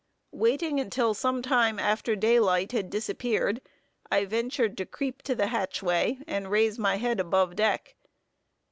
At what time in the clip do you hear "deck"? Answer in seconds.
7.55-7.93